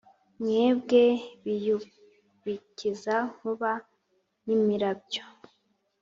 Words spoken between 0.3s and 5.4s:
mwebwe biyubikiza nkuba nimirabyo